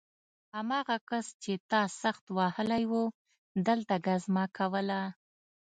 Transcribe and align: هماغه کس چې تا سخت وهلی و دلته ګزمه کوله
هماغه 0.57 0.97
کس 1.09 1.25
چې 1.43 1.53
تا 1.71 1.81
سخت 2.01 2.25
وهلی 2.37 2.83
و 2.91 2.93
دلته 3.67 3.95
ګزمه 4.07 4.45
کوله 4.57 4.99